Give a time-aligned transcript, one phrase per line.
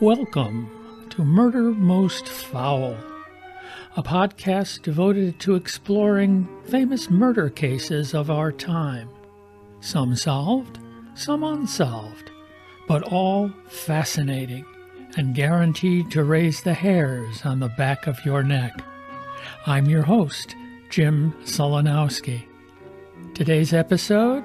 [0.00, 2.96] Welcome to Murder Most Foul,
[3.98, 9.10] a podcast devoted to exploring famous murder cases of our time.
[9.80, 10.78] Some solved,
[11.14, 12.30] some unsolved,
[12.88, 14.64] but all fascinating
[15.18, 18.82] and guaranteed to raise the hairs on the back of your neck.
[19.66, 20.56] I'm your host,
[20.88, 22.46] Jim Solanowski.
[23.34, 24.44] Today's episode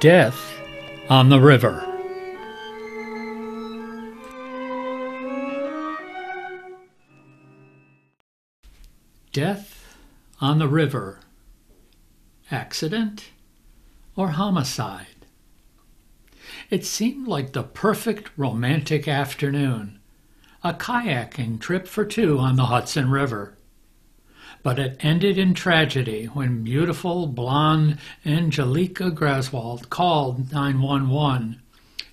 [0.00, 0.60] Death
[1.08, 1.84] on the River.
[9.32, 9.96] Death
[10.40, 11.18] on the River.
[12.52, 13.30] Accident
[14.14, 15.26] or homicide?
[16.70, 19.98] It seemed like the perfect romantic afternoon,
[20.62, 23.57] a kayaking trip for two on the Hudson River
[24.62, 31.60] but it ended in tragedy when beautiful blonde Angelica Graswald called 911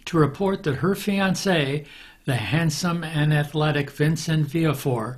[0.05, 1.85] to report that her fiance,
[2.25, 5.17] the handsome and athletic Vincent Viafore,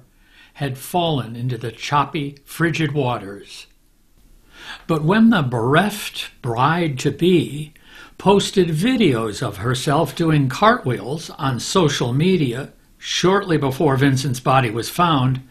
[0.53, 3.67] had fallen into the choppy, frigid waters.
[4.87, 7.73] But when the bereft bride to be
[8.17, 15.41] posted videos of herself doing cartwheels on social media shortly before Vincent's body was found,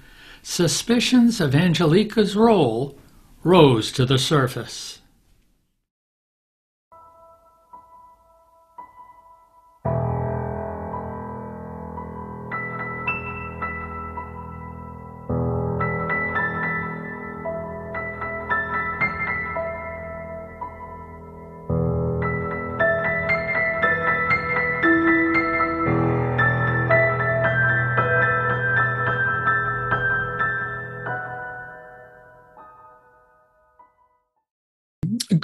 [0.48, 2.96] suspicions of Angelica's role
[3.42, 5.00] rose to the surface.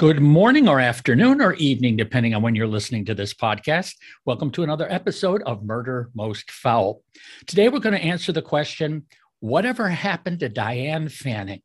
[0.02, 3.94] Good morning, or afternoon, or evening, depending on when you're listening to this podcast.
[4.24, 7.04] Welcome to another episode of Murder Most Foul.
[7.46, 9.06] Today, we're going to answer the question
[9.38, 11.62] Whatever happened to Diane Fanning?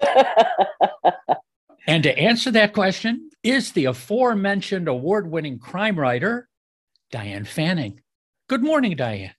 [1.86, 6.48] and to answer that question is the aforementioned award winning crime writer,
[7.10, 8.00] Diane Fanning.
[8.48, 9.34] Good morning, Diane.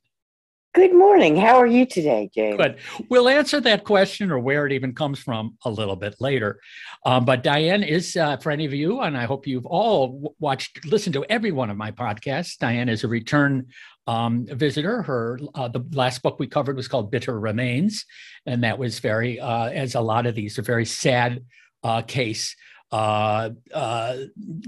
[0.76, 1.38] Good morning.
[1.38, 2.58] How are you today, James?
[2.58, 2.76] Good.
[3.10, 6.60] We'll answer that question or where it even comes from a little bit later.
[7.06, 10.86] Um, but Diane is, uh, for any of you, and I hope you've all watched,
[10.86, 12.58] listened to every one of my podcasts.
[12.58, 13.68] Diane is a return
[14.06, 15.02] um, visitor.
[15.02, 18.06] Her uh, the last book we covered was called Bitter Remains,
[18.46, 21.42] and that was very, uh, as a lot of these, a very sad
[21.86, 22.54] uh, case
[22.96, 24.16] uh, uh,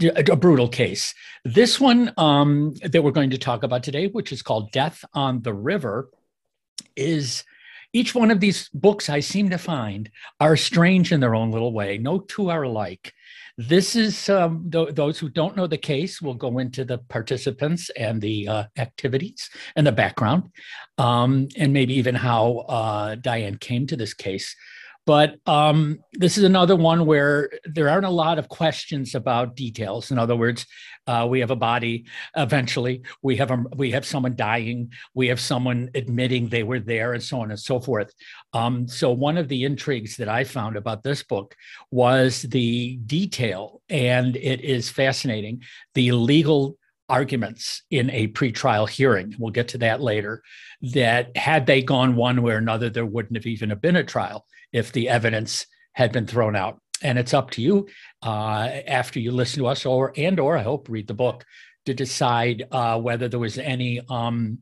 [0.01, 1.13] a brutal case.
[1.45, 5.41] This one um, that we're going to talk about today, which is called Death on
[5.43, 6.09] the River,
[6.97, 7.45] is
[7.93, 10.11] each one of these books I seem to find
[10.41, 11.97] are strange in their own little way.
[11.97, 13.13] No two are alike.
[13.57, 17.89] This is um, th- those who don't know the case will go into the participants
[17.97, 20.51] and the uh, activities and the background,
[20.97, 24.53] um, and maybe even how uh, Diane came to this case.
[25.07, 30.12] But um, this is another one where there aren't a lot of questions about details.
[30.12, 30.66] In other words,
[31.07, 32.07] uh, we have a body.
[32.35, 34.91] Eventually, we have a, we have someone dying.
[35.13, 38.13] We have someone admitting they were there, and so on and so forth.
[38.51, 41.56] Um, so one of the intrigues that I found about this book
[41.90, 45.63] was the detail, and it is fascinating.
[45.94, 49.34] The legal arguments in a pretrial hearing.
[49.40, 50.44] We'll get to that later.
[50.81, 54.03] That had they gone one way or another, there wouldn't have even have been a
[54.03, 56.79] trial if the evidence had been thrown out.
[57.01, 57.88] And it's up to you
[58.23, 61.45] uh, after you listen to us, or and or I hope read the book
[61.85, 64.59] to decide uh, whether there was any um,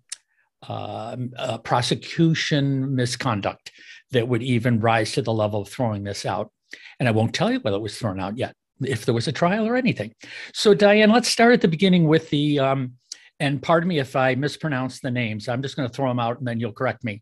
[0.68, 3.72] uh, uh, prosecution misconduct
[4.12, 6.52] that would even rise to the level of throwing this out.
[7.00, 9.32] And I won't tell you whether it was thrown out yet, if there was a
[9.32, 10.14] trial or anything.
[10.54, 12.94] So, Diane, let's start at the beginning with the, um,
[13.40, 15.48] and pardon me if I mispronounce the names.
[15.48, 17.22] I'm just going to throw them out and then you'll correct me.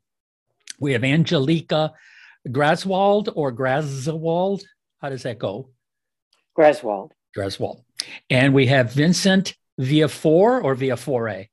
[0.80, 1.94] We have Angelica
[2.48, 4.64] Graswald or Graswald?
[5.02, 5.70] How does that go?
[6.58, 7.12] Graswald.
[7.36, 7.84] Graswald.
[8.30, 11.50] And we have Vincent via four or via four A?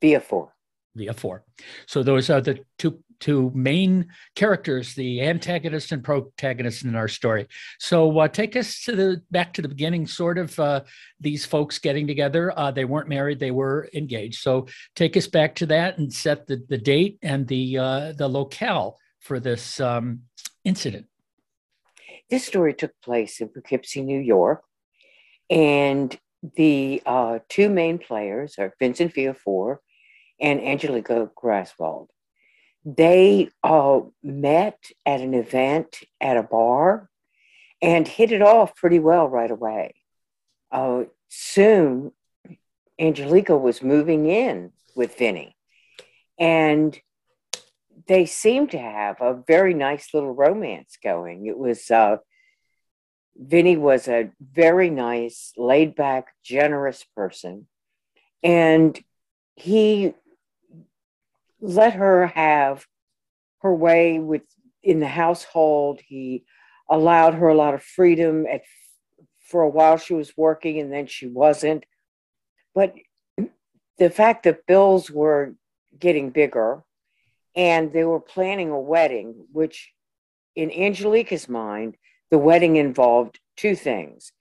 [0.00, 0.54] Via four.
[0.94, 1.44] Via four.
[1.86, 7.46] So those are the two two main characters, the antagonist and protagonist in our story.
[7.78, 10.82] So uh, take us to the back to the beginning, sort of uh,
[11.20, 12.52] these folks getting together.
[12.58, 14.40] Uh, they weren't married; they were engaged.
[14.40, 14.66] So
[14.96, 18.98] take us back to that and set the, the date and the uh, the locale
[19.22, 20.22] for this um,
[20.64, 21.06] incident?
[22.28, 24.62] This story took place in Poughkeepsie, New York,
[25.48, 26.18] and
[26.56, 29.78] the uh, two main players are Vincent Viafore
[30.40, 32.08] and Angelica Graswald.
[32.84, 37.08] They uh, met at an event at a bar,
[37.80, 39.94] and hit it off pretty well right away.
[40.70, 42.12] Uh, soon,
[42.98, 45.56] Angelica was moving in with Vinny,
[46.38, 46.98] and
[48.06, 51.46] they seemed to have a very nice little romance going.
[51.46, 52.16] It was uh,
[53.36, 57.66] Vinny was a very nice, laid back, generous person,
[58.42, 58.98] and
[59.56, 60.14] he
[61.60, 62.86] let her have
[63.60, 64.42] her way with
[64.82, 66.00] in the household.
[66.04, 66.44] He
[66.90, 68.62] allowed her a lot of freedom at
[69.40, 71.84] for a while she was working and then she wasn't.
[72.74, 72.94] But
[73.98, 75.54] the fact that bills were
[75.98, 76.82] getting bigger
[77.54, 79.92] and they were planning a wedding, which
[80.56, 81.96] in Angelica's mind,
[82.30, 84.32] the wedding involved two things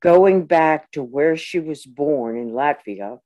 [0.00, 3.18] going back to where she was born in Latvia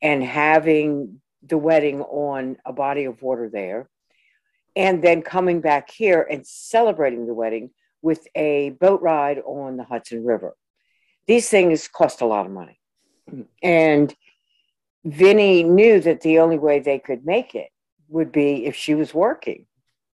[0.00, 3.88] and having the wedding on a body of water there,
[4.76, 7.70] and then coming back here and celebrating the wedding
[8.02, 10.54] with a boat ride on the Hudson River.
[11.26, 12.78] These things cost a lot of money.
[13.28, 13.42] Mm-hmm.
[13.62, 14.14] And
[15.04, 17.70] Vinny knew that the only way they could make it
[18.12, 19.66] would be if she was working.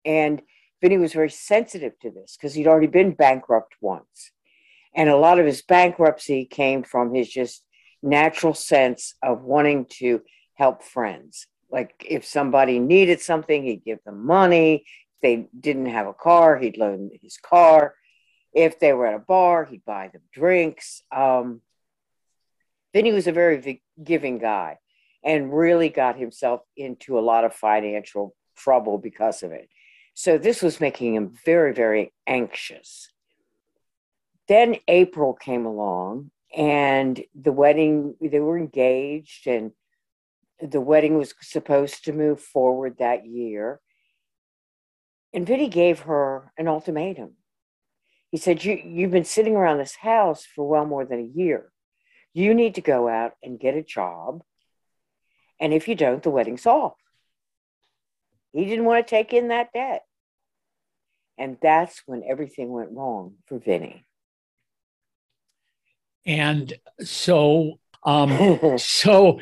[0.05, 0.41] And
[0.81, 4.31] Vinny was very sensitive to this because he'd already been bankrupt once.
[4.95, 7.65] And a lot of his bankruptcy came from his just
[8.03, 10.23] natural sense of wanting to
[10.55, 11.47] help friends.
[11.71, 14.85] Like if somebody needed something, he'd give them money.
[15.17, 17.95] If they didn't have a car, he'd loan his car.
[18.55, 21.03] If they were at a bar, he'd buy them drinks.
[21.15, 21.61] Um,
[22.95, 24.79] Vinny was a very giving guy
[25.25, 29.69] and really got himself into a lot of financial trouble because of it.
[30.15, 33.09] So this was making him very, very anxious.
[34.49, 39.73] Then April came along and the wedding, they were engaged and
[40.61, 43.81] the wedding was supposed to move forward that year.
[45.33, 47.35] And Vinny gave her an ultimatum.
[48.31, 51.71] He said, you, You've been sitting around this house for well more than a year.
[52.35, 54.43] You need to go out and get a job.
[55.61, 56.95] And if you don't, the wedding's off.
[58.53, 60.05] He didn't want to take in that debt.
[61.37, 64.05] And that's when everything went wrong for Vinny.
[66.27, 69.41] And so, um, so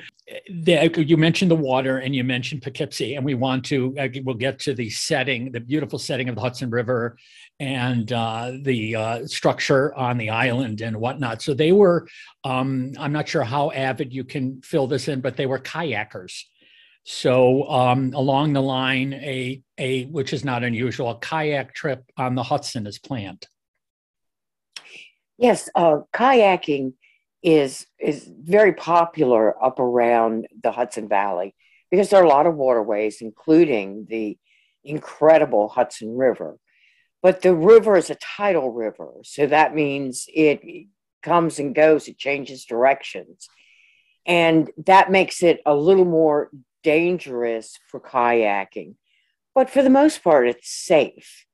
[0.48, 4.34] the, you mentioned the water and you mentioned Poughkeepsie, and we want to uh, we'll
[4.34, 7.16] get to the setting, the beautiful setting of the Hudson River,
[7.58, 11.40] and uh, the uh, structure on the island and whatnot.
[11.42, 12.06] So they were,
[12.44, 16.42] um, I'm not sure how avid you can fill this in, but they were kayakers.
[17.04, 22.34] So um, along the line, a a which is not unusual, a kayak trip on
[22.34, 23.46] the Hudson is planned.
[25.38, 26.94] Yes, uh, kayaking
[27.44, 31.54] is is very popular up around the Hudson Valley
[31.92, 34.36] because there are a lot of waterways, including the
[34.82, 36.58] incredible Hudson River.
[37.26, 40.60] But the river is a tidal river, so that means it
[41.24, 43.48] comes and goes, it changes directions.
[44.24, 46.52] And that makes it a little more
[46.84, 48.94] dangerous for kayaking.
[49.56, 51.46] But for the most part, it's safe.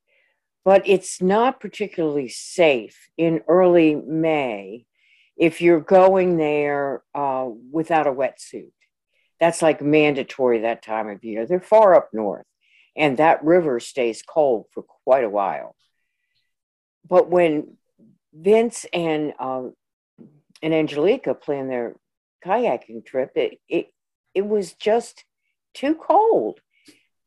[0.62, 4.84] But it's not particularly safe in early May
[5.38, 8.72] if you're going there uh, without a wetsuit.
[9.40, 11.46] That's like mandatory that time of year.
[11.46, 12.44] They're far up north,
[12.96, 15.74] and that river stays cold for quite a while.
[17.08, 17.76] But when
[18.32, 19.74] Vince and um,
[20.62, 21.96] and Angelica planned their
[22.44, 23.86] kayaking trip, it, it
[24.34, 25.24] it was just
[25.74, 26.60] too cold.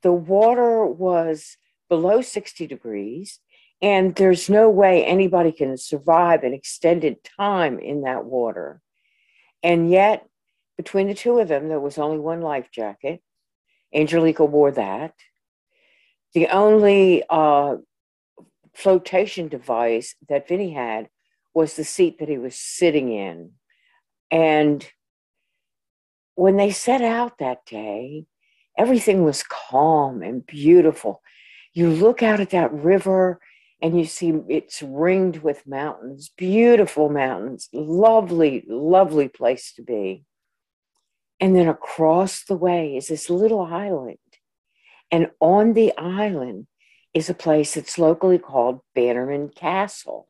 [0.02, 1.58] The water was
[1.90, 3.40] below 60 degrees.
[3.82, 8.82] And there's no way anybody can survive an extended time in that water.
[9.62, 10.28] And yet,
[10.78, 13.22] between the two of them, there was only one life jacket.
[13.94, 15.14] Angelica wore that.
[16.36, 17.78] The only uh,
[18.74, 21.08] flotation device that Vinny had
[21.54, 23.52] was the seat that he was sitting in.
[24.30, 24.86] And
[26.36, 28.26] when they set out that day,
[28.78, 31.22] everything was calm and beautiful.
[31.72, 33.40] You look out at that river
[33.82, 40.26] and you see it's ringed with mountains, beautiful mountains, lovely, lovely place to be.
[41.40, 44.18] And then across the way is this little island.
[45.12, 46.68] And on the island
[47.14, 50.28] is a place that's locally called Bannerman Castle.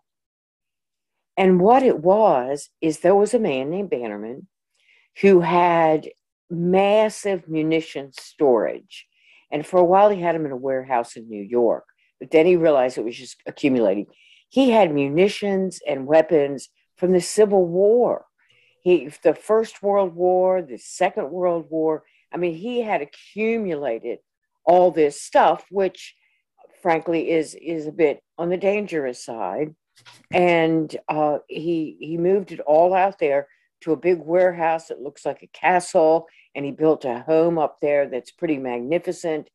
[1.37, 4.47] And what it was is there was a man named Bannerman
[5.21, 6.07] who had
[6.49, 9.07] massive munition storage.
[9.51, 11.85] And for a while, he had them in a warehouse in New York.
[12.19, 14.07] But then he realized it was just accumulating.
[14.49, 18.25] He had munitions and weapons from the Civil War.
[18.81, 22.03] He, the First World War, the Second World War.
[22.31, 24.19] I mean, he had accumulated
[24.65, 26.15] all this stuff, which
[26.81, 29.75] frankly is is a bit on the dangerous side.
[30.31, 33.47] and uh, he he moved it all out there
[33.81, 37.77] to a big warehouse that looks like a castle, and he built a home up
[37.81, 39.49] there that's pretty magnificent.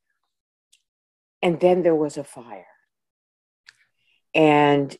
[1.42, 2.66] And then there was a fire,
[4.34, 4.96] and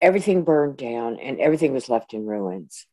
[0.00, 2.86] everything burned down, and everything was left in ruins.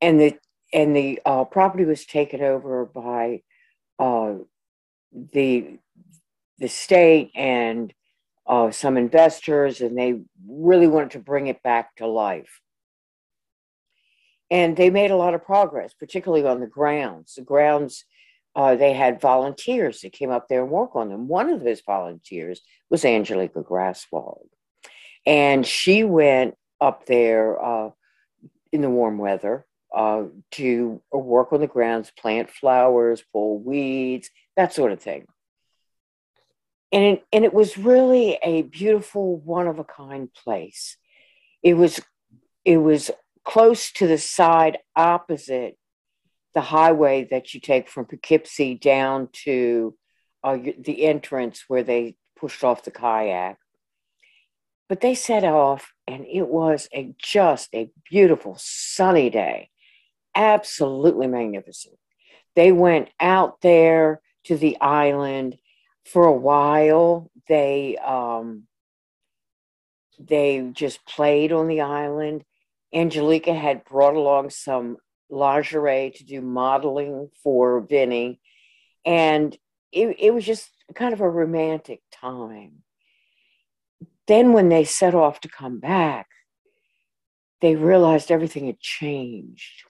[0.00, 0.38] And the
[0.72, 3.42] and the uh, property was taken over by
[3.98, 4.34] uh,
[5.12, 5.78] the
[6.58, 7.92] the state and
[8.46, 12.60] uh, some investors, and they really wanted to bring it back to life.
[14.50, 17.34] And they made a lot of progress, particularly on the grounds.
[17.34, 18.04] The grounds,
[18.56, 21.28] uh, they had volunteers that came up there and work on them.
[21.28, 24.48] One of those volunteers was Angelica Graswald.
[25.26, 27.90] And she went up there uh,
[28.72, 34.74] in the warm weather uh, to work on the grounds, plant flowers, pull weeds, that
[34.74, 35.24] sort of thing.
[36.90, 40.96] And it, and it was really a beautiful, one of a kind place.
[41.62, 42.00] It was
[42.64, 43.10] it was
[43.44, 45.78] close to the side opposite
[46.54, 49.94] the highway that you take from Poughkeepsie down to
[50.42, 53.58] uh, the entrance where they pushed off the kayak.
[54.88, 59.70] But they set off, and it was a just a beautiful sunny day
[60.34, 61.96] absolutely magnificent.
[62.54, 65.56] They went out there to the island
[66.04, 67.30] for a while.
[67.48, 68.64] They um,
[70.18, 72.44] they just played on the island.
[72.92, 74.96] Angelica had brought along some
[75.30, 78.40] lingerie to do modeling for Vinny,
[79.04, 79.56] and
[79.92, 82.82] it, it was just kind of a romantic time.
[84.26, 86.26] Then, when they set off to come back,
[87.60, 89.87] they realized everything had changed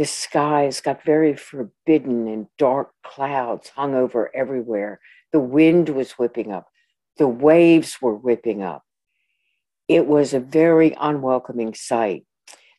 [0.00, 4.98] the skies got very forbidden and dark clouds hung over everywhere.
[5.30, 6.68] The wind was whipping up,
[7.18, 8.82] the waves were whipping up.
[9.88, 12.24] It was a very unwelcoming sight.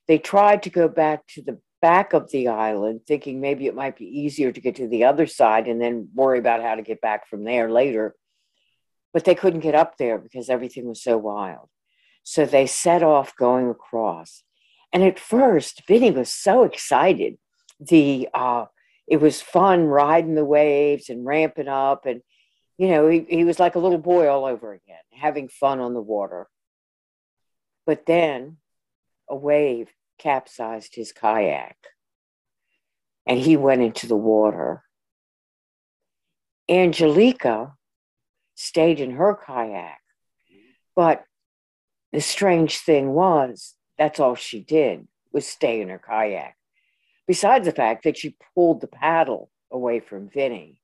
[0.07, 3.97] They tried to go back to the back of the island, thinking maybe it might
[3.97, 7.01] be easier to get to the other side and then worry about how to get
[7.01, 8.15] back from there later.
[9.13, 11.69] But they couldn't get up there because everything was so wild.
[12.23, 14.41] So they set off going across.
[14.93, 17.37] And at first, Vinny was so excited.
[17.79, 18.65] The uh,
[19.07, 22.21] it was fun riding the waves and ramping up, and
[22.77, 25.93] you know he, he was like a little boy all over again, having fun on
[25.93, 26.47] the water.
[27.85, 28.57] But then
[29.29, 31.77] a wave capsized his kayak,
[33.25, 34.83] and he went into the water.
[36.69, 37.73] Angelica
[38.55, 39.99] stayed in her kayak,
[40.95, 41.23] but
[42.11, 46.57] the strange thing was that's all she did was stay in her kayak.
[47.27, 50.81] Besides the fact that she pulled the paddle away from Vinny,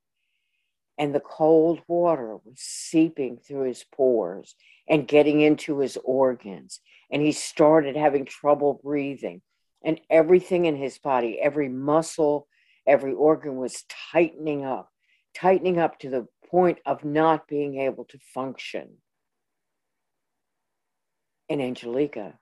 [1.00, 4.54] and the cold water was seeping through his pores
[4.88, 9.42] and getting into his organs, and he started having trouble breathing,
[9.84, 12.48] and everything in his body, every muscle,
[12.86, 14.92] every organ was tightening up,
[15.34, 18.90] tightening up to the point of not being able to function.
[21.50, 22.38] And Angelica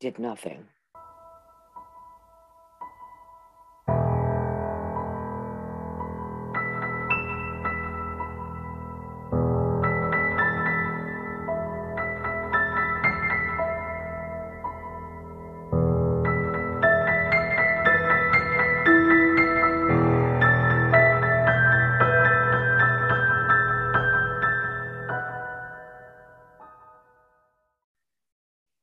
[0.00, 0.68] did nothing.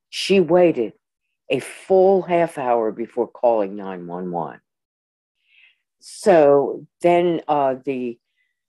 [0.09, 0.93] She waited
[1.49, 4.59] a full half hour before calling 911.
[5.99, 8.19] So then uh, the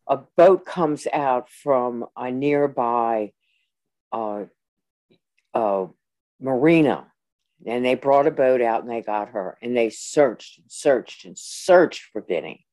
[0.07, 3.33] a boat comes out from a nearby
[4.13, 4.45] uh,
[5.55, 5.87] uh,
[6.41, 7.07] marina,
[7.67, 11.25] and they brought a boat out and they got her, and they searched and searched
[11.25, 12.67] and searched for Vinny.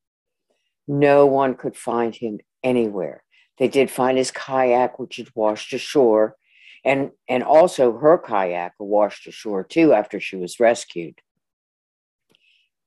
[0.88, 3.24] No one could find him anywhere.
[3.58, 6.36] They did find his kayak, which had washed ashore,
[6.84, 11.22] and and also her kayak washed ashore too after she was rescued.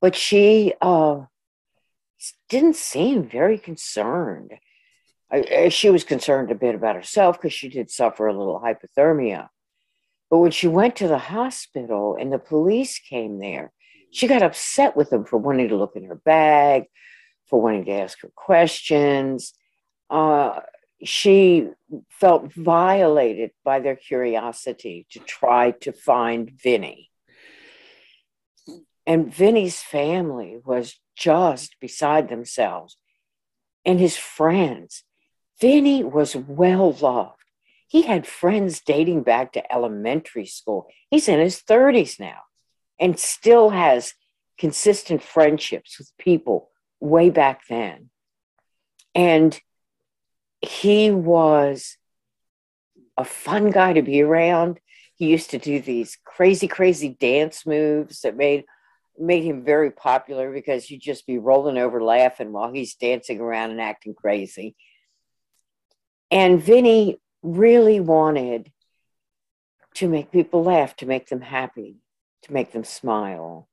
[0.01, 1.21] But she uh,
[2.49, 4.51] didn't seem very concerned.
[5.31, 9.49] I, she was concerned a bit about herself because she did suffer a little hypothermia.
[10.29, 13.71] But when she went to the hospital and the police came there,
[14.11, 16.85] she got upset with them for wanting to look in her bag,
[17.47, 19.53] for wanting to ask her questions.
[20.09, 20.59] Uh,
[21.03, 21.69] she
[22.09, 27.11] felt violated by their curiosity to try to find Vinny.
[29.05, 32.97] And Vinny's family was just beside themselves
[33.85, 35.03] and his friends.
[35.61, 37.41] Vinny was well loved.
[37.87, 40.87] he had friends dating back to elementary school.
[41.09, 42.39] He's in his 30s now
[42.99, 44.13] and still has
[44.57, 48.09] consistent friendships with people way back then.
[49.13, 49.57] And
[50.67, 51.97] he was
[53.17, 54.79] a fun guy to be around.
[55.15, 58.65] He used to do these crazy, crazy dance moves that made
[59.17, 63.71] made him very popular because you'd just be rolling over laughing while he's dancing around
[63.71, 64.75] and acting crazy.
[66.29, 68.71] And Vinny really wanted
[69.95, 71.95] to make people laugh, to make them happy,
[72.43, 73.69] to make them smile.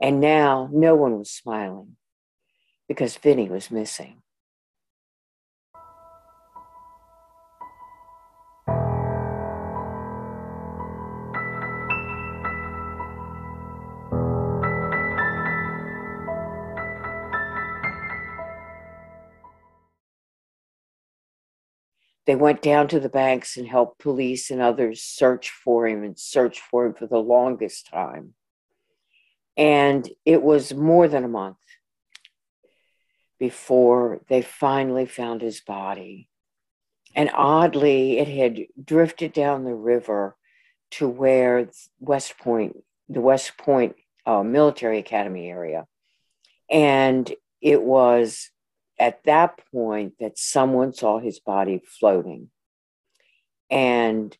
[0.00, 1.96] And now no one was smiling
[2.88, 4.22] because Vinny was missing.
[22.30, 26.16] They went down to the banks and helped police and others search for him and
[26.16, 28.34] search for him for the longest time.
[29.56, 31.56] And it was more than a month
[33.40, 36.28] before they finally found his body.
[37.16, 40.36] And oddly, it had drifted down the river
[40.92, 41.68] to where
[41.98, 42.76] West Point,
[43.08, 45.88] the West Point uh, Military Academy area.
[46.70, 47.28] And
[47.60, 48.52] it was
[49.00, 52.50] at that point that someone saw his body floating.
[53.70, 54.36] And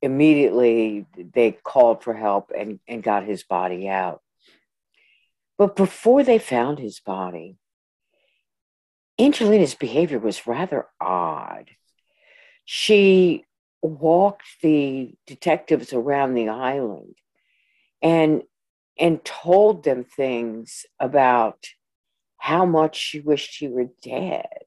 [0.00, 4.22] immediately they called for help and, and got his body out.
[5.58, 7.58] But before they found his body,
[9.18, 11.68] Angelina's behavior was rather odd.
[12.64, 13.44] She
[13.82, 17.14] walked the detectives around the island
[18.02, 18.42] and
[18.98, 21.66] and told them things about
[22.40, 24.64] how much she wished he were dead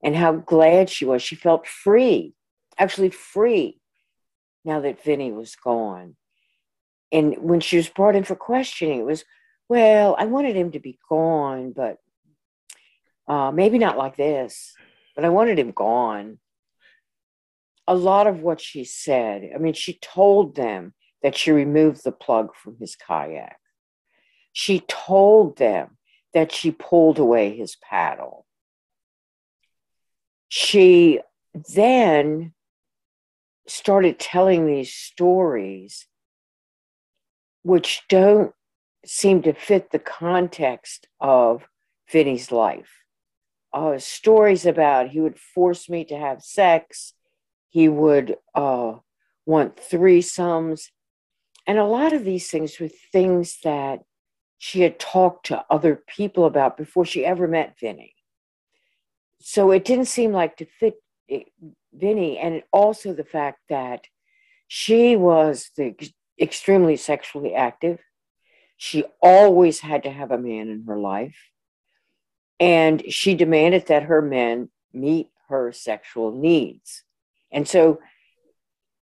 [0.00, 1.22] and how glad she was.
[1.22, 2.34] She felt free,
[2.78, 3.80] actually free,
[4.64, 6.14] now that Vinny was gone.
[7.10, 9.24] And when she was brought in for questioning, it was,
[9.68, 11.98] well, I wanted him to be gone, but
[13.26, 14.72] uh, maybe not like this,
[15.16, 16.38] but I wanted him gone.
[17.88, 22.12] A lot of what she said, I mean, she told them that she removed the
[22.12, 23.56] plug from his kayak.
[24.52, 25.96] She told them
[26.34, 28.46] that she pulled away his paddle.
[30.48, 31.20] She
[31.74, 32.52] then
[33.66, 36.06] started telling these stories
[37.62, 38.52] which don't
[39.04, 41.68] seem to fit the context of
[42.10, 42.90] Vinny's life.
[43.72, 47.12] Uh, stories about he would force me to have sex,
[47.68, 48.94] he would uh,
[49.46, 50.88] want threesomes.
[51.66, 54.00] And a lot of these things were things that
[54.62, 58.14] she had talked to other people about before she ever met Vinny.
[59.40, 60.96] So it didn't seem like to fit
[61.30, 61.44] eh,
[61.94, 64.04] Vinny, and also the fact that
[64.68, 65.94] she was the
[66.38, 68.00] extremely sexually active.
[68.76, 71.38] She always had to have a man in her life.
[72.60, 77.02] And she demanded that her men meet her sexual needs.
[77.50, 78.00] And so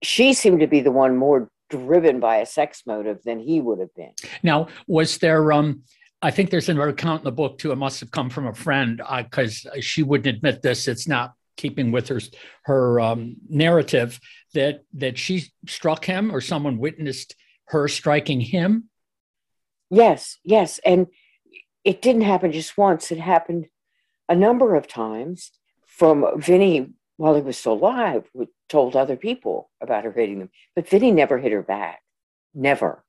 [0.02, 3.78] she seemed to be the one more driven by a sex motive than he would
[3.78, 4.12] have been.
[4.42, 5.82] Now, was there um
[6.20, 7.70] I think there's another account in the book too.
[7.70, 10.88] It must have come from a friend because uh, she wouldn't admit this.
[10.88, 12.20] It's not keeping with her
[12.62, 14.18] her um, narrative
[14.54, 18.88] that that she struck him or someone witnessed her striking him.
[19.90, 21.06] Yes, yes, and
[21.84, 23.12] it didn't happen just once.
[23.12, 23.68] It happened
[24.28, 25.52] a number of times.
[25.86, 30.50] From Vinny while he was still alive, would, told other people about her hitting them.
[30.74, 32.00] But Vinny never hit her back.
[32.54, 33.04] Never.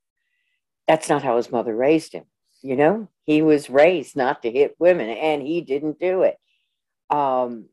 [0.88, 2.26] That's not how his mother raised him.
[2.62, 6.38] You know, he was raised not to hit women, and he didn't do it.
[7.10, 7.70] Um,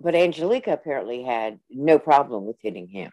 [0.00, 3.12] but Angelica apparently had no problem with hitting him.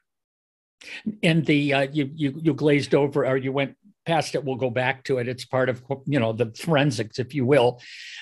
[1.22, 3.76] And the uh, you you you glazed over, or you went
[4.08, 4.44] past it.
[4.46, 5.28] We'll go back to it.
[5.28, 7.82] It's part of you know the forensics, if you will.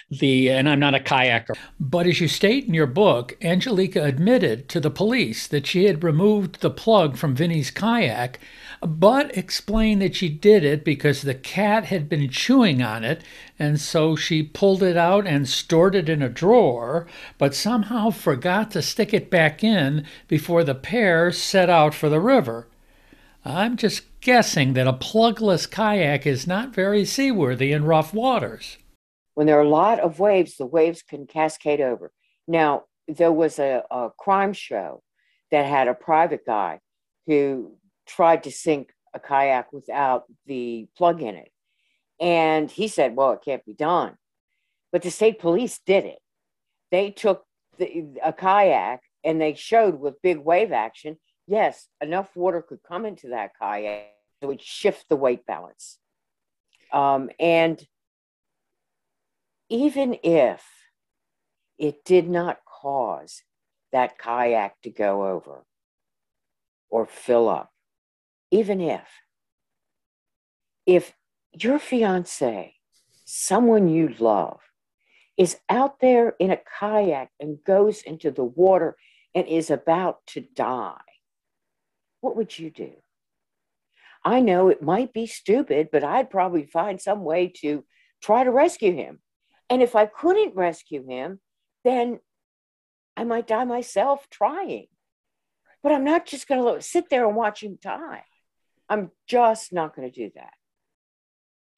[0.09, 4.67] The and I'm not a kayaker, but as you state in your book, Angelica admitted
[4.69, 8.39] to the police that she had removed the plug from Vinny's kayak,
[8.81, 13.23] but explained that she did it because the cat had been chewing on it,
[13.59, 17.05] and so she pulled it out and stored it in a drawer,
[17.37, 22.19] but somehow forgot to stick it back in before the pair set out for the
[22.19, 22.67] river.
[23.47, 28.79] I'm just guessing that a plugless kayak is not very seaworthy in rough waters.
[29.35, 32.11] When there are a lot of waves, the waves can cascade over.
[32.47, 35.03] Now, there was a, a crime show
[35.51, 36.79] that had a private guy
[37.27, 41.51] who tried to sink a kayak without the plug in it.
[42.19, 44.15] And he said, well, it can't be done.
[44.91, 46.19] But the state police did it.
[46.89, 47.45] They took
[47.77, 53.05] the, a kayak and they showed with big wave action, yes, enough water could come
[53.05, 55.97] into that kayak it would shift the weight balance.
[56.91, 57.85] Um, and
[59.69, 60.63] even if
[61.77, 63.41] it did not cause
[63.91, 65.65] that kayak to go over
[66.89, 67.71] or fill up,
[68.51, 69.07] even if,
[70.85, 71.13] if
[71.53, 72.75] your fiance,
[73.25, 74.59] someone you love,
[75.37, 78.95] is out there in a kayak and goes into the water
[79.33, 81.01] and is about to die,
[82.21, 82.91] what would you do?
[84.25, 87.85] I know it might be stupid, but I'd probably find some way to
[88.23, 89.19] try to rescue him.
[89.69, 91.39] And if I couldn't rescue him,
[91.83, 92.19] then
[93.15, 94.87] I might die myself trying.
[95.83, 98.23] But I'm not just going to sit there and watch him die.
[98.89, 100.53] I'm just not going to do that.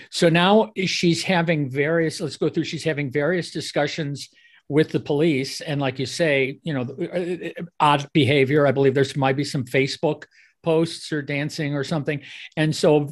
[0.10, 4.30] So now she's having various, let's go through, she's having various discussions
[4.70, 5.60] with the police.
[5.60, 8.68] And like you say, you know, uh, uh, odd behavior.
[8.68, 10.24] I believe there's might be some Facebook
[10.68, 12.20] posts or dancing or something.
[12.58, 13.10] And so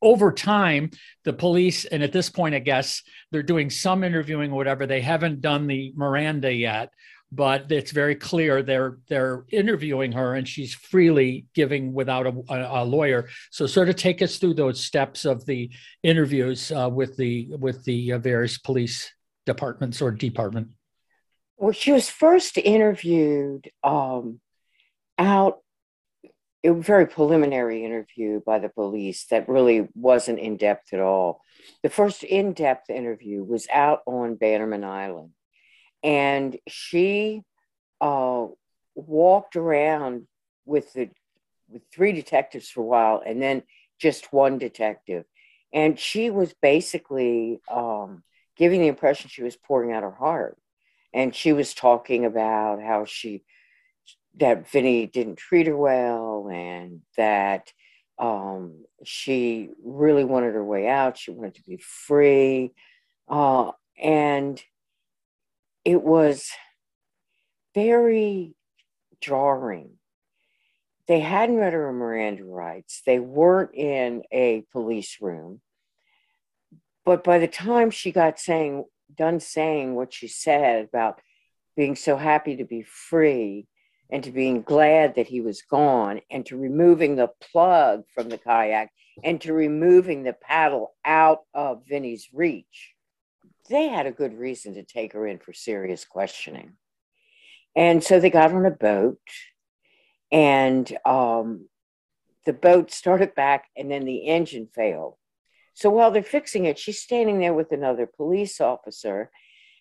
[0.00, 0.90] over time,
[1.24, 4.86] the police, and at this point, I guess they're doing some interviewing or whatever.
[4.86, 6.88] They haven't done the Miranda yet,
[7.30, 12.82] but it's very clear they're they're interviewing her and she's freely giving without a, a
[12.82, 13.28] lawyer.
[13.50, 15.68] So sort of take us through those steps of the
[16.02, 19.12] interviews uh, with the with the uh, various police
[19.44, 20.68] departments or department.
[21.58, 24.40] Well, she was first interviewed um,
[25.18, 25.58] out
[26.64, 31.42] a very preliminary interview by the police that really wasn't in depth at all.
[31.82, 35.30] The first in depth interview was out on Bannerman Island,
[36.02, 37.42] and she
[38.00, 38.46] uh,
[38.94, 40.26] walked around
[40.64, 41.10] with the
[41.68, 43.62] with three detectives for a while, and then
[43.98, 45.24] just one detective,
[45.72, 48.22] and she was basically um,
[48.56, 50.56] giving the impression she was pouring out her heart,
[51.12, 53.44] and she was talking about how she
[54.38, 57.72] that Vinny didn't treat her well and that
[58.18, 61.18] um, she really wanted her way out.
[61.18, 62.72] She wanted to be free.
[63.28, 64.62] Uh, and
[65.84, 66.50] it was
[67.74, 68.54] very
[69.20, 69.92] jarring.
[71.06, 73.02] They hadn't read her Miranda rights.
[73.04, 75.60] They weren't in a police room.
[77.04, 81.20] But by the time she got saying, done saying what she said about
[81.76, 83.66] being so happy to be free,
[84.10, 88.38] and to being glad that he was gone and to removing the plug from the
[88.38, 88.90] kayak
[89.22, 92.94] and to removing the paddle out of Vinny's reach,
[93.68, 96.74] they had a good reason to take her in for serious questioning.
[97.76, 99.18] And so they got on a boat
[100.30, 101.68] and um,
[102.44, 105.14] the boat started back and then the engine failed.
[105.74, 109.30] So while they're fixing it, she's standing there with another police officer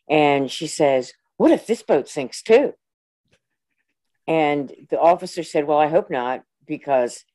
[0.10, 2.74] and she says, What if this boat sinks too?
[4.28, 7.26] And the officer said, Well, I hope not, because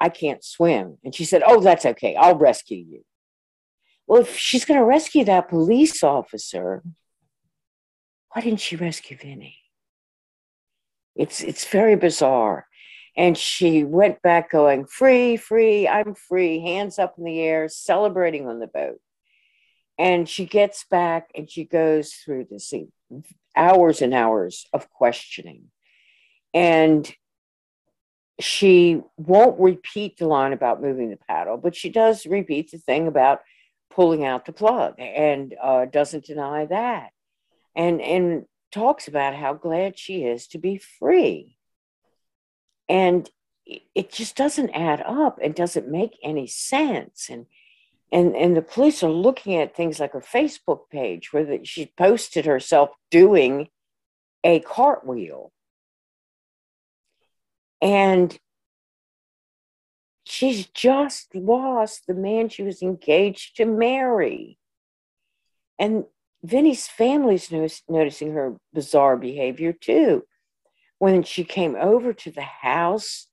[0.00, 0.98] I can't swim.
[1.04, 2.16] And she said, Oh, that's okay.
[2.16, 3.04] I'll rescue you.
[4.06, 6.82] Well, if she's going to rescue that police officer,
[8.30, 9.58] why didn't she rescue Vinny?
[11.16, 12.66] It's, it's very bizarre.
[13.16, 18.46] And she went back going, Free, free, I'm free, hands up in the air, celebrating
[18.46, 19.00] on the boat.
[19.98, 22.88] And she gets back and she goes through the sea
[23.56, 25.70] hours and hours of questioning
[26.56, 27.14] and
[28.40, 33.06] she won't repeat the line about moving the paddle, but she does repeat the thing
[33.06, 33.40] about
[33.90, 37.10] pulling out the plug and uh, doesn't deny that.
[37.74, 41.58] And, and talks about how glad she is to be free.
[42.88, 43.28] And
[43.94, 47.28] it just doesn't add up and doesn't make any sense.
[47.28, 47.46] And
[48.12, 51.92] and and the police are looking at things like her Facebook page where the, she
[51.98, 53.68] posted herself doing
[54.44, 55.52] a cartwheel
[57.80, 58.36] and
[60.24, 64.58] she's just lost the man she was engaged to marry.
[65.78, 66.04] And
[66.42, 67.50] Vinnie's family's
[67.88, 70.24] noticing her bizarre behavior too.
[70.98, 73.26] When she came over to the house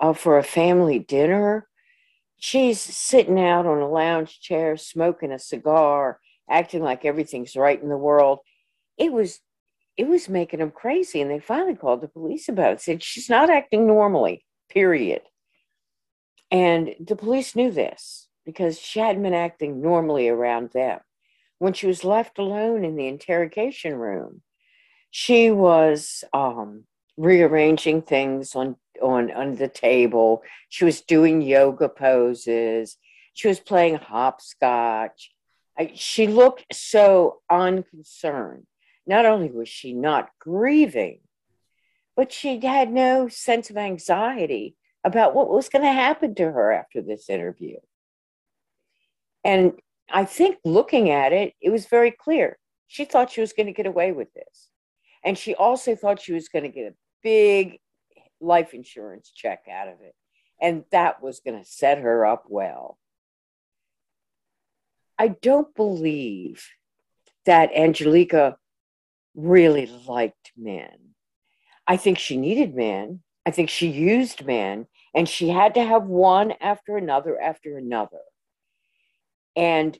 [0.00, 1.68] uh, for a family dinner,
[2.38, 7.88] she's sitting out on a lounge chair, smoking a cigar, acting like everything's right in
[7.88, 8.38] the world.
[8.96, 9.40] It was
[9.96, 11.20] it was making them crazy.
[11.20, 15.22] And they finally called the police about it, said she's not acting normally, period.
[16.50, 21.00] And the police knew this because she hadn't been acting normally around them.
[21.58, 24.42] When she was left alone in the interrogation room,
[25.10, 26.84] she was um,
[27.16, 30.42] rearranging things on, on, on the table.
[30.70, 32.96] She was doing yoga poses.
[33.34, 35.32] She was playing hopscotch.
[35.78, 38.66] I, she looked so unconcerned
[39.10, 41.20] not only was she not grieving
[42.20, 46.70] but she had no sense of anxiety about what was going to happen to her
[46.70, 47.76] after this interview.
[49.42, 49.72] And
[50.12, 52.58] I think looking at it, it was very clear.
[52.88, 54.68] She thought she was going to get away with this.
[55.24, 57.78] And she also thought she was going to get a big
[58.40, 60.14] life insurance check out of it.
[60.60, 62.98] And that was going to set her up well.
[65.18, 66.66] I don't believe
[67.46, 68.58] that Angelica
[69.34, 71.14] really liked men.
[71.86, 73.22] I think she needed men.
[73.46, 78.20] I think she used men, and she had to have one after another after another.
[79.56, 79.98] And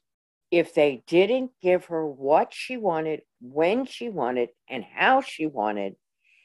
[0.50, 5.96] if they didn't give her what she wanted, when she wanted, and how she wanted,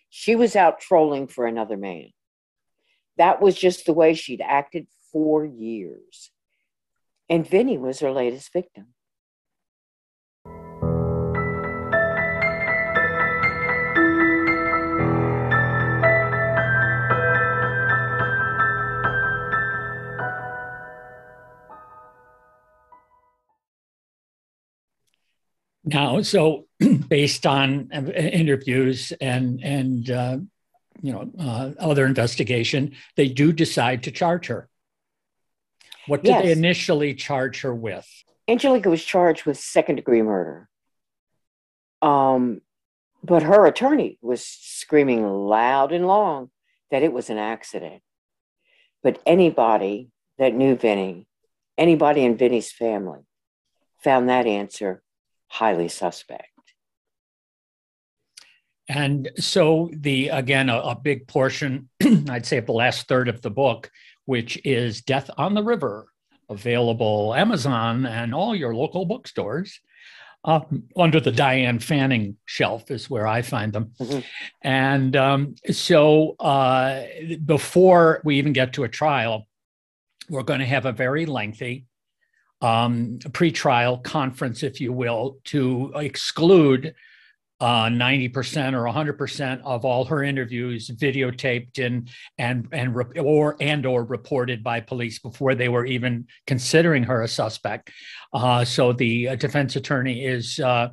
[0.10, 2.10] she was out trolling for another man.
[3.18, 6.32] That was just the way she'd acted for years.
[7.30, 8.95] And Vinny was her latest victim.
[25.96, 26.66] Now, so
[27.08, 30.38] based on interviews and and uh,
[31.02, 34.68] you know uh, other investigation, they do decide to charge her.
[36.08, 36.44] What did yes.
[36.44, 38.06] they initially charge her with?
[38.46, 40.68] Angelica was charged with second degree murder.
[42.02, 42.62] Um,
[43.24, 46.52] but her attorney was screaming loud and long
[46.92, 48.04] that it was an accident.
[49.02, 51.26] But anybody that knew Vinny,
[51.78, 53.22] anybody in Vinny's family,
[54.04, 55.02] found that answer
[55.48, 56.50] highly suspect.
[58.88, 61.90] And so the again a, a big portion,
[62.30, 63.90] I'd say of the last third of the book,
[64.26, 66.08] which is Death on the River,
[66.50, 69.80] available Amazon and all your local bookstores.
[70.44, 70.60] Uh,
[70.96, 73.94] under the Diane Fanning shelf is where I find them.
[74.00, 74.20] Mm-hmm.
[74.62, 77.02] And um, so uh,
[77.44, 79.48] before we even get to a trial,
[80.30, 81.86] we're going to have a very lengthy
[82.62, 86.96] um, pretrial conference, if you will, to exclude
[87.62, 94.04] uh, 90% or 100% of all her interviews videotaped and and and or and or
[94.04, 97.92] reported by police before they were even considering her a suspect.
[98.34, 100.90] Uh, so the uh, defense attorney is uh,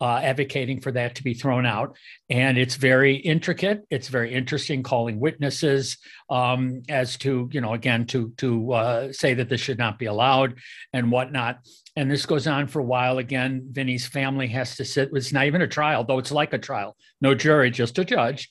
[0.00, 1.96] uh, advocating for that to be thrown out.
[2.28, 3.82] And it's very intricate.
[3.90, 5.98] It's very interesting calling witnesses
[6.30, 10.06] um, as to, you know, again, to, to uh, say that this should not be
[10.06, 10.54] allowed
[10.92, 11.58] and whatnot.
[11.96, 13.18] And this goes on for a while.
[13.18, 15.10] Again, Vinny's family has to sit.
[15.12, 16.96] It's not even a trial, though it's like a trial.
[17.20, 18.50] No jury, just a judge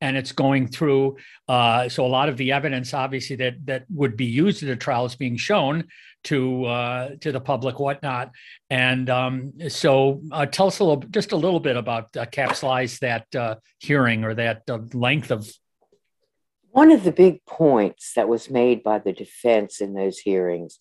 [0.00, 1.16] and it's going through.
[1.48, 4.76] Uh, so a lot of the evidence, obviously, that that would be used in a
[4.76, 5.84] trial is being shown
[6.24, 8.30] to uh, to the public, whatnot.
[8.68, 12.98] And um, so, uh, tell us a little, just a little bit about uh, capsulize
[13.00, 15.50] that uh, hearing or that uh, length of.
[16.70, 20.78] One of the big points that was made by the defense in those hearings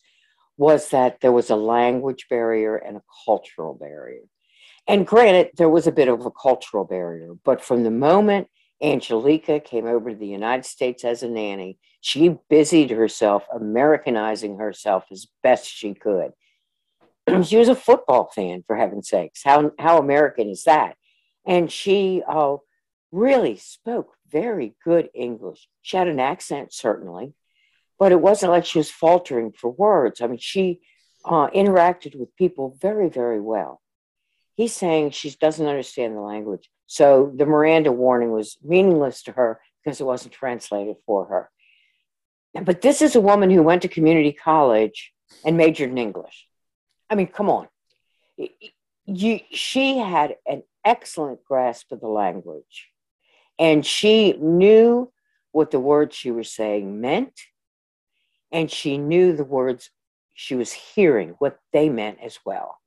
[0.55, 4.21] was that there was a language barrier and a cultural barrier.
[4.87, 8.47] And granted, there was a bit of a cultural barrier, but from the moment
[8.81, 11.77] Angelica came over to the United States as a nanny.
[12.01, 16.31] She busied herself Americanizing herself as best she could.
[17.43, 19.41] she was a football fan, for heaven's sakes.
[19.43, 20.95] How, how American is that?
[21.45, 22.57] And she uh,
[23.11, 25.67] really spoke very good English.
[25.81, 27.33] She had an accent, certainly,
[27.97, 30.21] but it wasn't like she was faltering for words.
[30.21, 30.79] I mean, she
[31.25, 33.81] uh, interacted with people very, very well.
[34.55, 36.69] He's saying she doesn't understand the language.
[36.87, 41.49] So the Miranda warning was meaningless to her because it wasn't translated for her.
[42.53, 45.13] But this is a woman who went to community college
[45.45, 46.47] and majored in English.
[47.09, 47.67] I mean, come on.
[49.05, 52.89] You, she had an excellent grasp of the language,
[53.57, 55.11] and she knew
[55.51, 57.33] what the words she was saying meant,
[58.51, 59.89] and she knew the words
[60.33, 62.77] she was hearing, what they meant as well.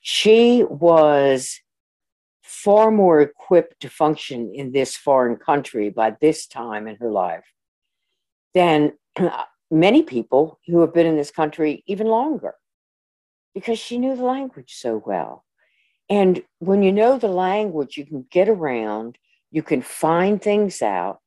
[0.00, 1.60] She was
[2.42, 7.44] far more equipped to function in this foreign country by this time in her life
[8.54, 8.92] than
[9.70, 12.54] many people who have been in this country even longer
[13.54, 15.44] because she knew the language so well.
[16.08, 19.16] And when you know the language, you can get around,
[19.50, 21.20] you can find things out.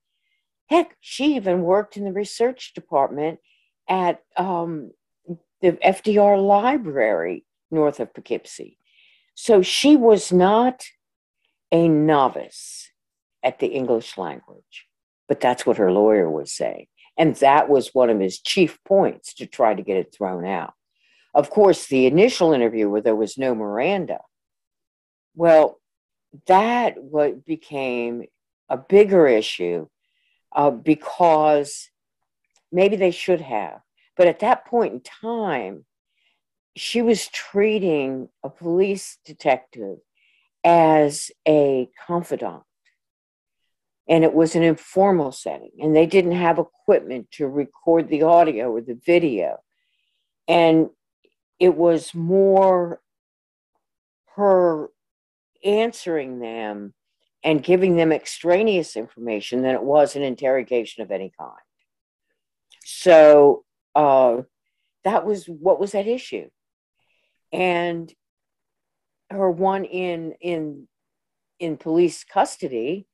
[0.68, 3.40] Heck, she even worked in the research department
[3.88, 4.92] at um,
[5.62, 8.78] the FDR Library north of Poughkeepsie.
[9.36, 10.84] So she was not
[11.72, 12.92] a novice
[13.44, 14.88] at the English language.
[15.28, 16.88] But that's what her lawyer was saying.
[17.18, 20.74] And that was one of his chief points to try to get it thrown out.
[21.34, 24.20] Of course, the initial interview where there was no Miranda,
[25.36, 25.80] well,
[26.48, 28.24] that what became
[28.70, 29.88] a bigger issue
[30.54, 31.90] uh, because
[32.72, 33.80] maybe they should have.
[34.18, 35.86] But at that point in time,
[36.76, 39.98] she was treating a police detective
[40.64, 42.64] as a confidant.
[44.08, 48.72] And it was an informal setting, and they didn't have equipment to record the audio
[48.72, 49.58] or the video.
[50.48, 50.90] And
[51.60, 53.02] it was more
[54.36, 54.90] her
[55.64, 56.94] answering them
[57.44, 61.54] and giving them extraneous information than it was an interrogation of any kind.
[62.84, 63.64] So
[63.96, 64.42] uh,
[65.04, 66.50] that was what was at issue.
[67.52, 68.14] And
[69.30, 70.88] her one in in
[71.60, 73.08] in police custody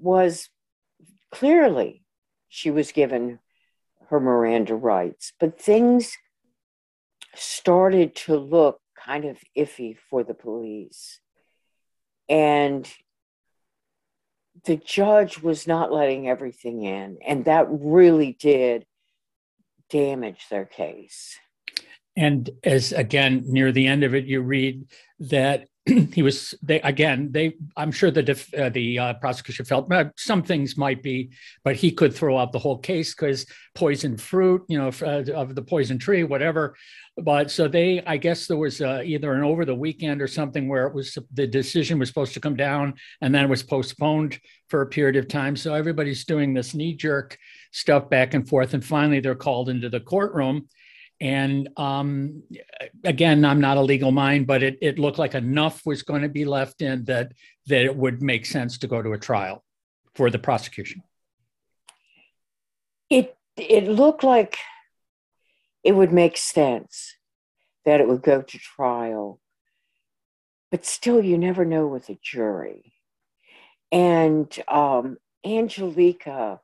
[0.00, 0.48] was
[1.30, 2.02] clearly
[2.48, 3.38] she was given
[4.08, 6.16] her Miranda rights, but things
[7.34, 11.20] started to look kind of iffy for the police.
[12.28, 12.90] And
[14.64, 18.86] the judge was not letting everything in, and that really did
[19.90, 21.36] damage their case.
[22.16, 24.86] And as again, near the end of it, you read
[25.20, 25.68] that
[26.12, 30.06] he was they again they i'm sure the def, uh, the uh, prosecution felt uh,
[30.16, 31.30] some things might be
[31.62, 35.54] but he could throw out the whole case because poison fruit you know uh, of
[35.54, 36.74] the poison tree whatever.
[37.18, 40.68] But so they i guess there was uh, either an over the weekend or something
[40.68, 44.38] where it was the decision was supposed to come down and then it was postponed
[44.68, 45.54] for a period of time.
[45.56, 47.38] So everybody's doing this knee jerk
[47.72, 50.68] stuff back and forth and finally they're called into the courtroom
[51.20, 52.42] and um,
[53.04, 56.28] again, I'm not a legal mind, but it, it looked like enough was going to
[56.28, 57.32] be left in that
[57.68, 59.64] that it would make sense to go to a trial
[60.14, 61.02] for the prosecution.
[63.08, 64.58] It it looked like
[65.82, 67.14] it would make sense
[67.84, 69.40] that it would go to trial,
[70.70, 72.92] but still, you never know with a jury.
[73.90, 76.60] And um, Angelika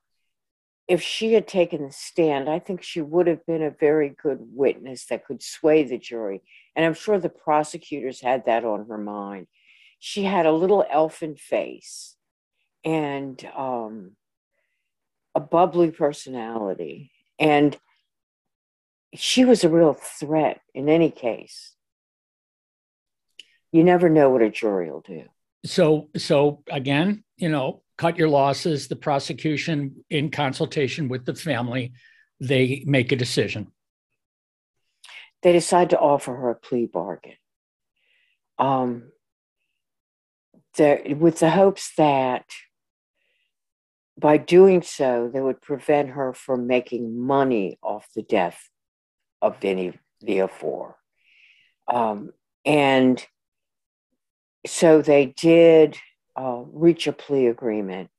[0.92, 4.40] if she had taken the stand, I think she would have been a very good
[4.42, 6.42] witness that could sway the jury.
[6.76, 9.46] And I'm sure the prosecutors had that on her mind.
[9.98, 12.14] She had a little elfin face
[12.84, 14.16] and um,
[15.34, 17.10] a bubbly personality.
[17.38, 17.74] And
[19.14, 21.74] she was a real threat in any case.
[23.72, 25.24] You never know what a jury will do.
[25.64, 28.88] So, so again, you know, cut your losses.
[28.88, 31.92] The prosecution, in consultation with the family,
[32.40, 33.68] they make a decision.
[35.42, 37.36] They decide to offer her a plea bargain.
[38.58, 39.12] Um,
[40.76, 42.46] with the hopes that
[44.18, 48.68] by doing so, they would prevent her from making money off the death
[49.40, 50.94] of Vinny Viafore.
[51.86, 52.32] Um,
[52.64, 53.24] and
[54.66, 55.98] so they did
[56.36, 58.10] uh, reach a plea agreement.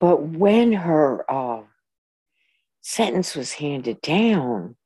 [0.00, 1.62] But when her uh,
[2.80, 4.76] sentence was handed down,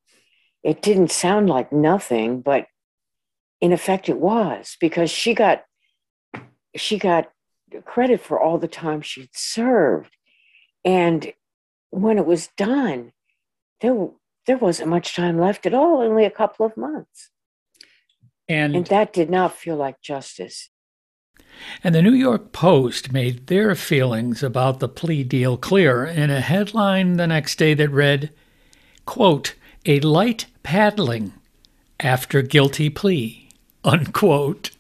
[0.63, 2.67] it didn't sound like nothing, but
[3.61, 5.65] in effect it was because she got
[6.77, 7.31] she got
[7.85, 10.15] credit for all the time she'd served.
[10.85, 11.33] And
[11.91, 13.13] when it was done,
[13.81, 14.09] there
[14.47, 17.31] there wasn't much time left at all, only a couple of months.
[18.49, 20.71] And, and that did not feel like justice.
[21.83, 26.41] And the New York Post made their feelings about the plea deal clear in a
[26.41, 28.31] headline the next day that read,
[29.07, 29.55] quote,
[29.87, 31.33] a light paddling
[32.01, 33.49] after guilty plea,
[33.85, 34.71] unquote.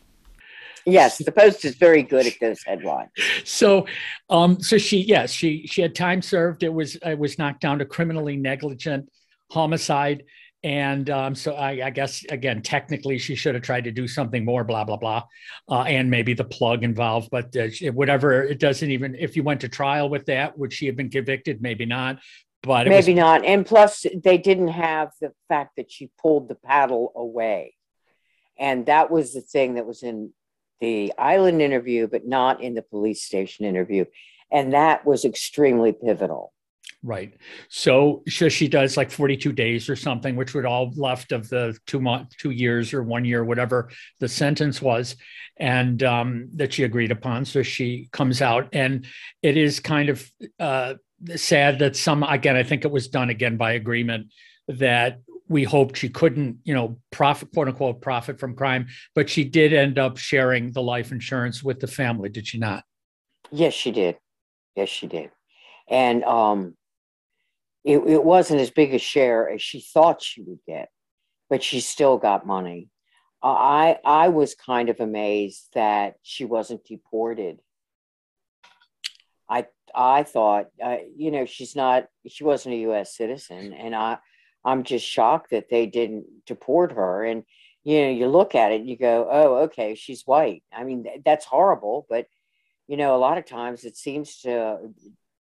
[0.86, 3.10] Yes, the Post is very good at those headlines.
[3.44, 3.86] So,
[4.30, 6.62] um, so she, yes, she she had time served.
[6.62, 9.10] It was it was knocked down to criminally negligent
[9.50, 10.24] homicide,
[10.64, 14.44] and um, so I, I, guess again, technically, she should have tried to do something
[14.44, 15.24] more, blah blah blah,
[15.68, 17.30] uh, and maybe the plug involved.
[17.30, 19.14] But uh, whatever, it doesn't even.
[19.14, 21.62] If you went to trial with that, would she have been convicted?
[21.62, 22.18] Maybe not.
[22.64, 23.44] But maybe was, not.
[23.44, 27.74] And plus, they didn't have the fact that she pulled the paddle away,
[28.58, 30.32] and that was the thing that was in
[30.80, 34.06] the island interview, but not in the police station interview,
[34.50, 36.52] and that was extremely pivotal.
[37.02, 37.34] Right.
[37.68, 41.76] So, so she does like 42 days or something, which would all left of the
[41.86, 45.14] two month, two years or one year, whatever the sentence was,
[45.58, 47.44] and um, that she agreed upon.
[47.44, 49.06] So she comes out, and
[49.42, 50.28] it is kind of
[50.58, 50.94] uh,
[51.36, 54.32] sad that some again, I think it was done again by agreement
[54.66, 59.44] that we hoped she couldn't, you know, profit, quote unquote, profit from crime, but she
[59.44, 62.84] did end up sharing the life insurance with the family, did she not?
[63.50, 64.18] Yes, she did.
[64.76, 65.30] Yes, she did.
[65.88, 66.76] And um,
[67.84, 70.90] it, it wasn't as big a share as she thought she would get,
[71.48, 72.88] but she still got money.
[73.42, 77.60] Uh, I I was kind of amazed that she wasn't deported.
[79.48, 83.16] I I thought, uh, you know, she's not, she wasn't a U.S.
[83.16, 84.18] citizen, and I,
[84.64, 87.24] I'm just shocked that they didn't deport her.
[87.24, 87.44] And
[87.84, 90.62] you know, you look at it, and you go, oh, okay, she's white.
[90.72, 92.26] I mean, th- that's horrible, but
[92.88, 94.78] you know, a lot of times it seems to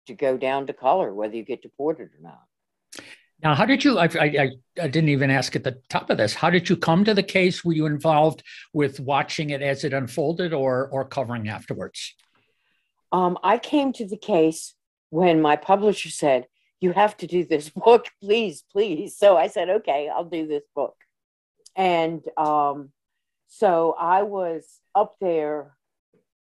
[0.06, 2.42] to go down to color whether you get deported or not.
[3.42, 3.98] Now, how did you?
[3.98, 4.50] I, I,
[4.80, 6.32] I, didn't even ask at the top of this.
[6.32, 7.64] How did you come to the case?
[7.64, 8.42] Were you involved
[8.72, 12.14] with watching it as it unfolded, or or covering afterwards?
[13.12, 14.74] Um, I came to the case
[15.10, 16.46] when my publisher said,
[16.80, 20.64] "You have to do this book, please, please." So I said, "Okay, I'll do this
[20.74, 20.96] book."
[21.76, 22.90] And um,
[23.48, 25.76] so I was up there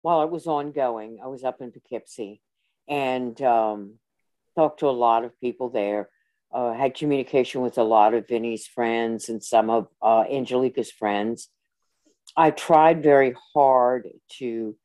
[0.02, 1.18] while it was ongoing.
[1.20, 2.40] I was up in Poughkeepsie
[2.88, 3.94] and um,
[4.56, 6.08] talked to a lot of people there
[6.52, 11.48] uh, had communication with a lot of Vinnie's friends and some of uh, Angelika's friends.
[12.36, 14.08] I tried very hard
[14.38, 14.76] to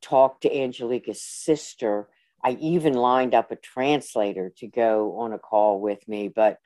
[0.00, 2.08] talk to Angelika's sister.
[2.42, 6.58] I even lined up a translator to go on a call with me, but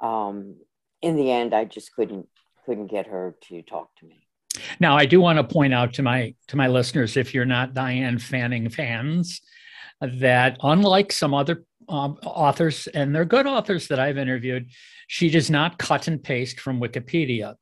[0.00, 0.56] um,
[1.00, 2.26] in the end, I just couldn't
[2.66, 4.28] couldn't get her to talk to me.
[4.78, 7.74] Now, I do want to point out to my to my listeners, if you're not
[7.74, 9.40] Diane Fanning fans,
[10.02, 14.70] that unlike some other um, authors, and they're good authors that I've interviewed,
[15.06, 17.56] she does not cut and paste from Wikipedia.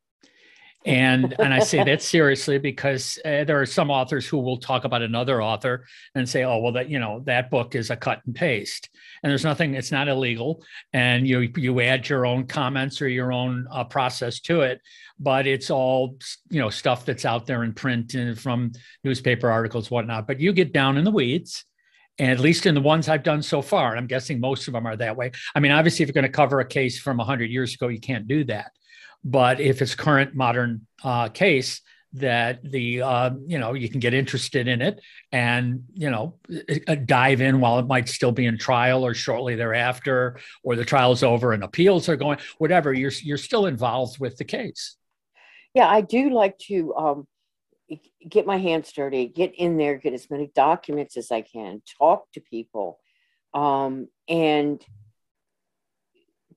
[0.83, 4.83] And and I say that seriously because uh, there are some authors who will talk
[4.83, 5.85] about another author
[6.15, 8.89] and say, oh well, that you know that book is a cut and paste,
[9.21, 10.63] and there's nothing, it's not illegal,
[10.93, 14.81] and you you add your own comments or your own uh, process to it,
[15.19, 16.17] but it's all
[16.49, 18.71] you know stuff that's out there in print and from
[19.03, 20.25] newspaper articles, whatnot.
[20.25, 21.63] But you get down in the weeds
[22.21, 24.73] and at least in the ones I've done so far, and I'm guessing most of
[24.73, 25.31] them are that way.
[25.55, 27.99] I mean, obviously, if you're going to cover a case from 100 years ago, you
[27.99, 28.71] can't do that.
[29.23, 31.81] But if it's current modern uh, case,
[32.13, 34.99] that the uh, you know you can get interested in it
[35.31, 36.35] and you know
[36.87, 40.83] uh, dive in while it might still be in trial or shortly thereafter or the
[40.83, 44.97] trial is over and appeals are going whatever you're you're still involved with the case
[45.73, 47.25] yeah i do like to um,
[48.27, 52.31] get my hands dirty, get in there, get as many documents as I can, talk
[52.33, 52.99] to people.
[53.53, 54.83] Um, and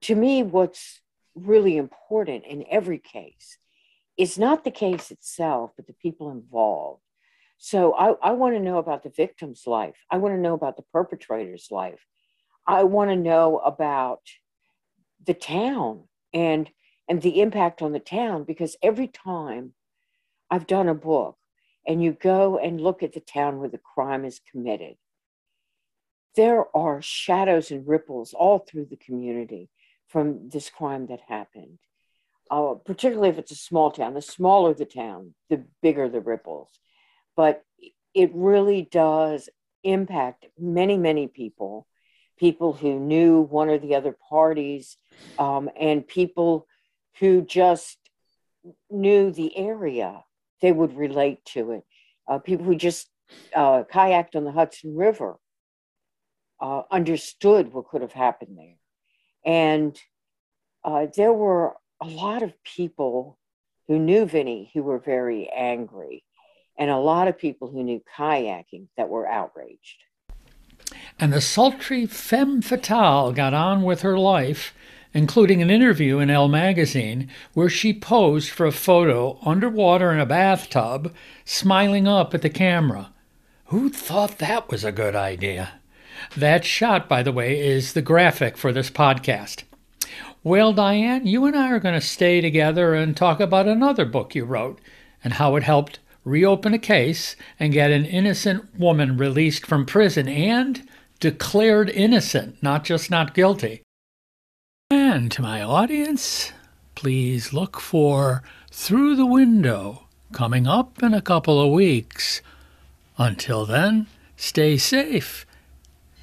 [0.03, 1.01] to me, what's
[1.35, 3.59] really important in every case
[4.17, 7.03] is not the case itself, but the people involved.
[7.59, 9.97] So I, I want to know about the victim's life.
[10.11, 12.05] I want to know about the perpetrator's life.
[12.67, 14.21] I want to know about
[15.25, 16.71] the town and
[17.09, 19.75] and the impact on the town because every time
[20.55, 21.37] I've done a book,
[21.85, 24.95] and you go and look at the town where the crime is committed,
[26.37, 29.69] there are shadows and ripples all through the community
[30.07, 31.81] from this crime that happened.
[32.49, 34.15] Uh, particularly if it's a small town.
[34.15, 36.71] The smaller the town, the bigger the ripples.
[37.35, 37.65] But
[38.15, 39.49] it really does
[39.83, 41.89] impact many, many people,
[42.39, 44.99] people who knew one or the other parties,
[45.37, 46.69] um, and people
[47.19, 47.99] who just
[48.89, 50.23] knew the area
[50.63, 51.83] they would relate to it.
[52.29, 53.09] Uh, people who just
[53.55, 55.37] uh, kayaked on the Hudson River
[56.61, 58.77] uh, understood what could have happened there.
[59.45, 59.99] And
[60.85, 63.39] uh, there were a lot of people
[63.89, 66.25] who knew Vinnie who were very angry,
[66.79, 70.05] and a lot of people who knew kayaking that were outraged.
[71.19, 74.75] And the sultry femme fatale got on with her life
[75.15, 80.27] including an interview in Elle magazine where she posed for a photo underwater in a
[80.27, 83.13] bathtub, smiling up at the camera.
[83.67, 85.81] Who thought that was a good idea?
[86.37, 89.63] That shot, by the way, is the graphic for this podcast.
[90.43, 94.35] Well, Diane, you and I are going to stay together and talk about another book
[94.35, 94.81] you wrote
[95.23, 100.29] and how it helped reopen a case and get an innocent woman released from prison
[100.29, 100.87] and
[101.21, 103.83] declared innocent, not just not guilty.
[104.97, 106.53] And to my audience,
[106.95, 112.41] please look for Through the Window coming up in a couple of weeks.
[113.19, 115.47] Until then, stay safe.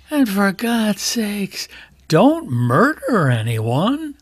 [0.09, 1.67] And for God's sakes,
[2.07, 4.15] don't murder anyone.